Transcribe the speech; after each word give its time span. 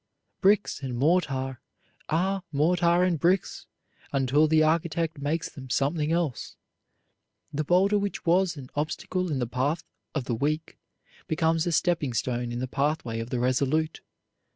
Bricks 0.41 0.81
and 0.81 0.97
mortar 0.97 1.61
are 2.09 2.41
mortar 2.51 3.03
and 3.03 3.19
bricks 3.19 3.67
until 4.11 4.47
the 4.47 4.63
architect 4.63 5.19
makes 5.19 5.47
them 5.47 5.69
something 5.69 6.11
else. 6.11 6.55
The 7.53 7.63
boulder 7.63 7.99
which 7.99 8.25
was 8.25 8.57
an 8.57 8.71
obstacle 8.73 9.31
in 9.31 9.37
the 9.37 9.45
path 9.45 9.83
of 10.15 10.23
the 10.23 10.33
weak 10.33 10.79
becomes 11.27 11.67
a 11.67 11.71
stepping 11.71 12.13
stone 12.15 12.51
in 12.51 12.57
the 12.57 12.67
pathway 12.67 13.19
of 13.19 13.29
the 13.29 13.37
resolute. 13.39 14.01